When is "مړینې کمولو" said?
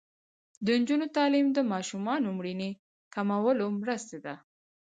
2.37-3.65